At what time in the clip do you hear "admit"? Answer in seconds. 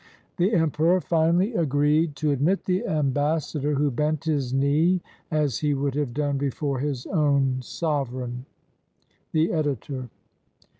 2.31-2.65